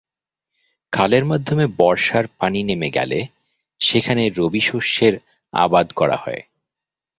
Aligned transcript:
খালের 0.93 1.23
মাধ্যমে 1.25 1.65
বর্ষার 1.79 2.25
পানি 2.39 2.59
নেমে 2.63 2.89
গেলে 2.89 3.19
সেখানে 3.81 4.23
রবিশষ্যের 4.29 5.13
আবাদ 5.53 5.87
করা 5.91 6.17
হয়। 6.17 6.41